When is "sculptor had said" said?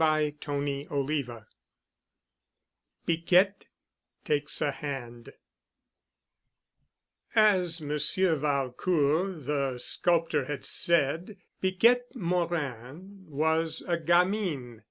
9.77-11.37